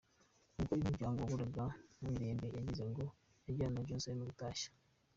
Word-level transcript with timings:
Ubwo 0.59 0.71
uyu 0.73 0.85
muryango 0.87 1.17
waburaga 1.19 1.63
Mirembe 2.11 2.45
wagize 2.53 2.83
ngo 2.91 3.03
yajyanye 3.45 3.71
na 3.75 3.85
Joram 3.87 4.19
gutashya. 4.29 4.69